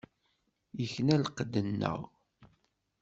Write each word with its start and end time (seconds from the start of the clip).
Ikna 0.83 1.15
lqedd-nneɣ. 1.23 1.99